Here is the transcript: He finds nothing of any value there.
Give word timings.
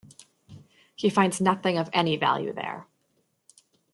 He 0.95 1.11
finds 1.11 1.39
nothing 1.39 1.77
of 1.77 1.91
any 1.93 2.17
value 2.17 2.53
there. 2.53 2.87